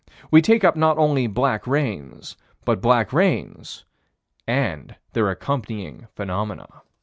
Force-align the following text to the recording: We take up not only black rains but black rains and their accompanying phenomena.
We 0.31 0.41
take 0.41 0.63
up 0.63 0.75
not 0.75 0.97
only 0.97 1.27
black 1.27 1.67
rains 1.67 2.35
but 2.65 2.81
black 2.81 3.13
rains 3.13 3.85
and 4.47 4.95
their 5.13 5.29
accompanying 5.29 6.07
phenomena. 6.15 6.81